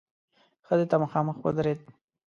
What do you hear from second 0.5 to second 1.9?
ښځې ته مخامخ ودرېد.